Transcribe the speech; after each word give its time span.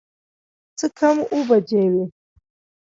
څه 0.79 0.87
کم 0.99 1.17
اووه 1.33 1.43
بجې 1.47 1.83
وې. 1.93 2.03